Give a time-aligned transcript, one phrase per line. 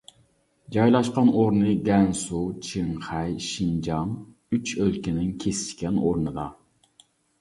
[0.75, 4.15] جايلاشقان ئورنى گەنسۇ، چىڭخەي، شىنجاڭ
[4.57, 6.49] ئۈچ ئۆلكىنىڭ كېسىشكەن ئورنىدا.